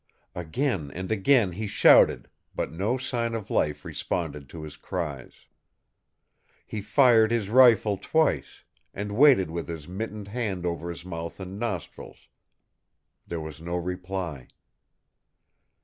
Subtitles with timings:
[0.33, 5.45] Again and again he shouted, but no sign of life responded to his cries.
[6.65, 8.63] He fired his rifle twice,
[8.95, 12.29] and waited with his mittened hand over his mouth and nostrils.
[13.27, 14.47] There was no reply.